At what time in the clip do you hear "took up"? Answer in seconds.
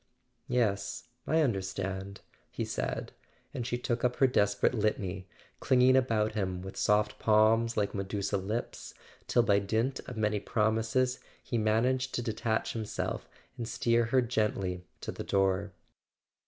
3.77-4.15